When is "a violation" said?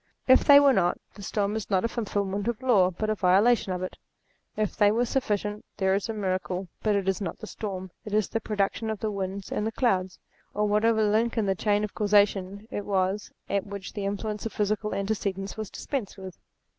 3.11-3.71